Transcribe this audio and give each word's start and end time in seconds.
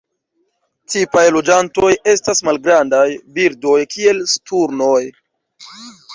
Tipaj 0.93 1.25
loĝantoj 1.35 1.91
estas 2.13 2.41
malgrandaj 2.49 3.03
birdoj 3.37 3.77
kiel 3.93 4.25
sturnoj. 4.35 4.99